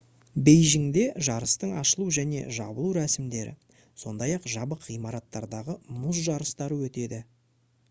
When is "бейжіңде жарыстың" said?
0.45-1.75